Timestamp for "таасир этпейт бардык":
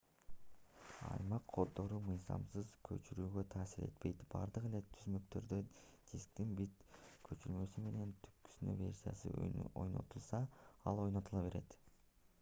3.55-4.63